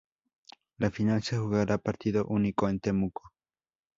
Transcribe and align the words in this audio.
La 0.79 0.89
final 0.89 1.21
se 1.21 1.37
jugará 1.37 1.75
a 1.75 1.77
partido 1.77 2.25
único 2.25 2.67
en 2.67 2.79
Temuco. 2.79 3.31